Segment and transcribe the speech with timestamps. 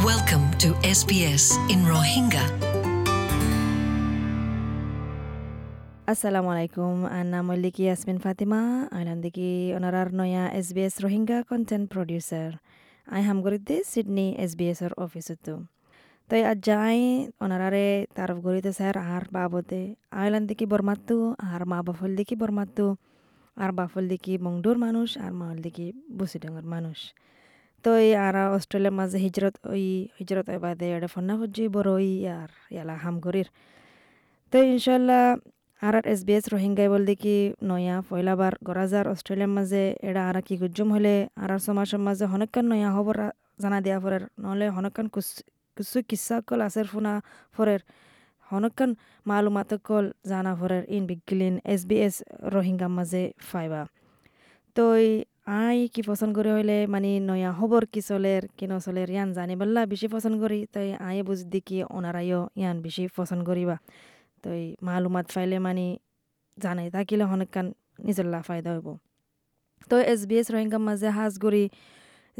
[0.00, 2.44] Welcome to SBS in Rohingya.
[6.08, 8.60] আসসালামু আলাইকুম আন্না মল্লিকি ইয়াসমিন ফাতিমা
[8.96, 12.50] আইলাম দেখি ওনারার নয়া S B S Rohingya content producer
[13.06, 15.54] I হামগরিতে সিডনি এস বি এসর অফিসতো
[16.30, 16.98] তাই আজ যাই
[17.44, 17.86] ওনারারে
[18.16, 19.80] তারফ গরিতে স্যার আর বাবতে
[20.20, 22.86] আইলাম দেখি বরমাত্তু আর মা বাফল দেখি বরমাত্তু
[23.56, 25.86] আর বাফল দেখি মংডুর মানুষ আর মাল দেখি
[26.18, 26.98] বুসিডাঙ্গর মানুষ
[27.84, 29.84] তো এই আর অস্ট্রেলিয়ার মাঝে হিজরত ওই
[30.18, 33.48] হিজরত বাদে এটা ফন্না ফুজি বড় ওই আর ইয়ালা হামগরির
[34.52, 35.22] তো ইনশাল্লাহ
[35.82, 40.36] আর আর এস বি এস রোহিঙ্গাই বল দেখি নয়া পয়লাবার গরাজার অস্ট্রেলিয়ার মাঝে এরা আর
[40.46, 43.16] কি গুজম হলে আর আর সমাজের মাঝে হনকান নয়া খবর
[43.62, 45.06] জানা দিয়া ফরের নহলে হনকান
[45.76, 47.12] কিছু কিসা কল আসার ফোনা
[47.54, 47.80] ফরের
[48.48, 48.90] হনকান
[49.26, 52.16] মালুমাত কল জানা ফরের ইন বিগলিন এস বি এস
[52.54, 53.82] রোহিঙ্গার মাঝে ফাইবা
[54.76, 54.84] তো
[55.48, 59.80] আই, কি পছন্দ করে হইলে মানে নয়া খবর কি চলের, কি নচলের, ইয়ান জানি বললা
[59.92, 63.76] বেশি পছন্দ করি। তাই আই বুঝ দেখি ওনারাইও ইয়ান বেশি পছন্দ করিবা।
[64.42, 65.86] তো এই মালুমাত ফাইলে মানে
[66.58, 67.66] জানাই থাকিলে হনকান
[68.06, 68.88] নিজল্লা ফায়দা হইব।
[69.90, 71.64] তো এস বি এস রোহিঙ্গার মাঝে হাজ গড়ি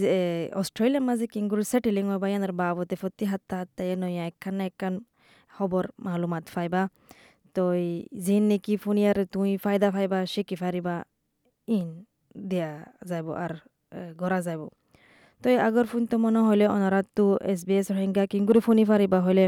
[0.00, 0.14] যে
[0.60, 4.94] অস্ট্রেলিয়ার মাঝে কিংগুর সেটেলিং হবা ইয়ানার বাবতে ফতি হাত্তা হাত্তা নয়া একখান না একখান
[5.56, 6.82] খবর মালুমাত ফাইবা।
[7.54, 7.62] তো
[8.24, 10.96] জিন নেকি ফুনিয়ার তুই ফায়দা ফাইবা শিখি ফারিবা,
[11.68, 11.88] ইন।
[12.50, 12.72] দেয়া
[13.10, 13.52] যাব আর
[14.20, 14.60] গড়া যাব
[15.42, 19.18] তো আগর ফোন তো মনে হলে অনারাত তো এস বি এস রোহিঙ্গা কিংগুরি ফোনি ফারিবা
[19.26, 19.46] হলে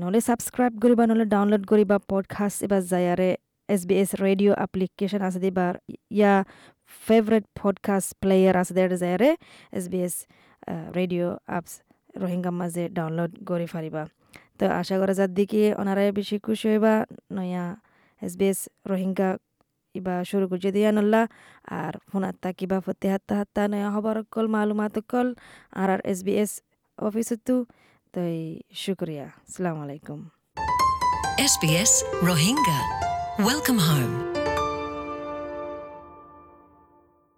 [0.00, 3.30] নহ'লে ছাবস্ক্ৰাইব কৰিবা, নহ'লে ডাউনলোড কৰিবা পডকাষ্ট এবাৰ যায়াৰে
[3.68, 5.66] S B S radio' application আছে দিবা,
[6.18, 6.32] ইয়া
[7.06, 9.30] ফেভৰেট পডকাষ্ট প্লেয়াৰ আছে দেৰ যায়াৰে
[9.78, 10.14] S B S
[10.96, 11.72] radio' apps
[12.22, 14.02] রোহিঙ্গার মাঝে ডাউনলোড করে ফারিবা
[14.58, 16.94] তো আশা করা যার দিকে ওনারাই বেশি খুশি হইবা,
[17.36, 17.64] নয়া
[18.22, 18.60] এস বি এস
[18.90, 19.28] রোহিঙ্গা
[19.98, 21.22] ইবা শুরু করছে দিয়া নল্লা
[21.80, 25.28] আর ফোন হাত্তা কিবা ফতে হাত্তা হাত্তা নয়া হবার কল, মালুমাত কল,
[25.80, 26.52] আর আর এস বি এস
[26.98, 27.54] অফিসতো
[28.14, 28.20] তো
[28.84, 30.20] শুক্রিয়া আসসালামু আলাইকুম
[31.38, 32.80] SBS Rohingya.
[33.38, 34.25] Welcome home.